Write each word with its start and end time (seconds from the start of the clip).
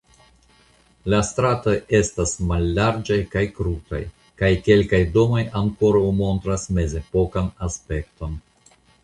La 1.13 1.17
stratoj 1.25 1.75
estas 1.99 2.33
mallarĝaj 2.51 3.17
kaj 3.35 3.43
krutaj 3.59 3.99
kaj 4.43 4.51
kelkaj 4.69 5.01
domoj 5.19 5.45
ankoraŭ 5.61 6.03
montras 6.23 6.67
mezepokan 6.81 7.53
aspekton. 7.71 8.37